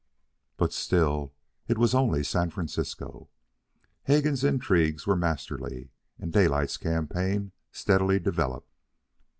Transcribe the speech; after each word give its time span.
But 0.57 0.73
still, 0.73 1.31
it 1.67 1.77
was 1.77 1.93
only 1.93 2.23
San 2.23 2.49
Francisco. 2.49 3.29
Hegan's 4.01 4.43
intrigues 4.43 5.05
were 5.05 5.15
masterly, 5.15 5.91
and 6.17 6.33
Daylight's 6.33 6.77
campaign 6.77 7.51
steadily 7.71 8.17
developed. 8.17 8.73